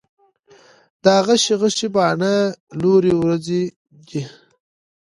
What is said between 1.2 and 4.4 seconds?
غشي غشي باڼه، لورې وروځې دي